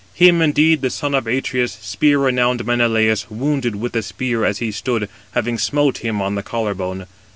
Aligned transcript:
Him 0.15 0.41
indeed 0.41 0.81
the 0.81 0.89
son 0.89 1.13
of 1.13 1.27
Atreus, 1.27 1.73
spear 1.79 2.17
renowned 2.17 2.65
Menelaus, 2.65 3.29
wounded 3.29 3.75
with 3.75 3.95
a 3.95 4.01
spear 4.01 4.43
as 4.43 4.57
he 4.57 4.71
stood, 4.71 5.07
having 5.33 5.59
smote 5.59 5.99
him 5.99 6.23
on 6.23 6.33
the 6.33 6.41
collar 6.41 6.73
bone. 6.73 7.05